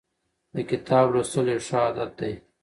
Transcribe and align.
د 0.55 0.57
کتاب 0.69 1.05
لوستل 1.13 1.45
یو 1.53 1.61
ښه 1.67 1.77
عادت 1.83 2.11
دی. 2.19 2.33